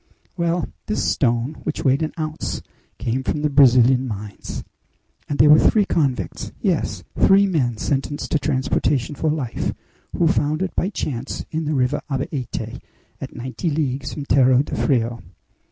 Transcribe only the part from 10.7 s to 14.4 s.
by chance in the River Abaete, at ninety leagues from